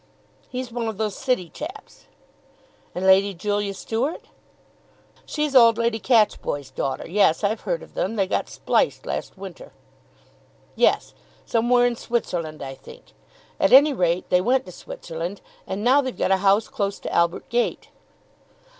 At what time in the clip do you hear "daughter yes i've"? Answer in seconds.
6.71-7.61